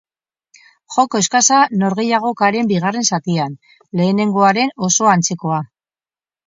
[0.95, 3.57] Joko eskasa norgehiagokaren bigarren zatian,
[4.01, 5.67] lehenengoaren oso antzekoa.